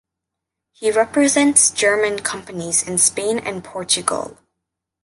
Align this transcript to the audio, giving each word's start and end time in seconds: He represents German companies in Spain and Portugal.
He 0.71 0.89
represents 0.89 1.69
German 1.69 2.17
companies 2.23 2.81
in 2.81 2.97
Spain 2.97 3.37
and 3.37 3.63
Portugal. 3.63 4.39